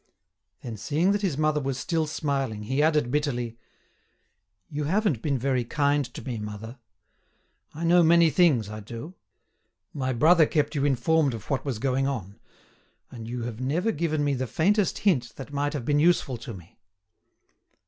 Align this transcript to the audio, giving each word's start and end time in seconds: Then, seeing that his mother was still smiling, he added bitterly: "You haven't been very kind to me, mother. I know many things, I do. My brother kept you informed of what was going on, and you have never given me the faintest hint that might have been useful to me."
Then, 0.63 0.77
seeing 0.77 1.11
that 1.11 1.21
his 1.21 1.37
mother 1.37 1.61
was 1.61 1.77
still 1.77 2.07
smiling, 2.07 2.63
he 2.63 2.81
added 2.81 3.11
bitterly: 3.11 3.59
"You 4.67 4.85
haven't 4.85 5.21
been 5.21 5.37
very 5.37 5.63
kind 5.63 6.03
to 6.15 6.23
me, 6.23 6.39
mother. 6.39 6.79
I 7.75 7.83
know 7.83 8.01
many 8.01 8.31
things, 8.31 8.67
I 8.67 8.79
do. 8.79 9.13
My 9.93 10.11
brother 10.11 10.47
kept 10.47 10.73
you 10.73 10.85
informed 10.85 11.35
of 11.35 11.51
what 11.51 11.63
was 11.65 11.77
going 11.77 12.07
on, 12.07 12.39
and 13.11 13.27
you 13.29 13.43
have 13.43 13.59
never 13.61 13.91
given 13.91 14.23
me 14.23 14.33
the 14.33 14.47
faintest 14.47 14.97
hint 14.97 15.35
that 15.35 15.53
might 15.53 15.73
have 15.73 15.85
been 15.85 15.99
useful 15.99 16.37
to 16.37 16.53
me." 16.55 16.79